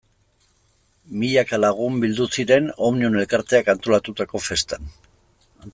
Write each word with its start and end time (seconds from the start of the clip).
Milaka 1.23 1.59
lagun 1.65 1.99
bildu 2.05 2.27
ziren 2.39 2.73
Omnium 2.89 3.21
elkarteak 3.25 3.73
antolatutako 3.75 4.43
festan. 4.49 4.95